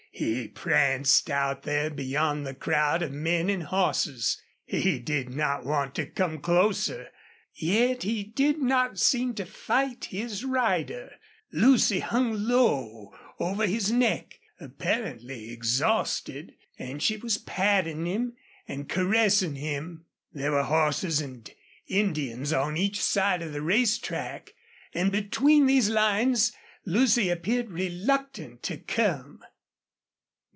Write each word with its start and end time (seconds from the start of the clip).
He 0.13 0.49
pranced 0.49 1.31
out 1.31 1.63
there 1.63 1.89
beyond 1.89 2.45
the 2.45 2.53
crowd 2.53 3.01
of 3.01 3.11
men 3.11 3.49
and 3.49 3.63
horses. 3.63 4.39
He 4.65 4.99
did 4.99 5.29
not 5.33 5.65
want 5.65 5.95
to 5.95 6.05
come 6.05 6.39
closer. 6.41 7.07
Yet 7.55 8.03
he 8.03 8.25
did 8.25 8.59
not 8.59 8.99
seem 8.99 9.33
to 9.35 9.45
fight 9.45 10.05
his 10.11 10.43
rider. 10.43 11.13
Lucy 11.51 12.01
hung 12.01 12.33
low 12.43 13.15
over 13.39 13.65
his 13.65 13.89
neck, 13.91 14.37
apparently 14.59 15.49
exhausted, 15.49 16.55
and 16.77 17.01
she 17.01 17.17
was 17.17 17.39
patting 17.39 18.05
him 18.05 18.33
and 18.67 18.89
caressing 18.89 19.55
him. 19.55 20.05
There 20.33 20.51
were 20.51 20.63
horses 20.63 21.19
and 21.21 21.49
Indians 21.87 22.53
on 22.53 22.77
each 22.77 23.01
side 23.01 23.41
of 23.41 23.53
the 23.53 23.61
race 23.63 23.97
track, 23.97 24.53
and 24.93 25.11
between 25.11 25.65
these 25.65 25.89
lines 25.89 26.51
Lucy 26.85 27.29
appeared 27.29 27.71
reluctant 27.71 28.61
to 28.63 28.77
come. 28.77 29.41